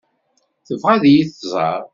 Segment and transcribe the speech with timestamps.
[0.67, 1.81] Tebɣa ad yi-tẓeṛ.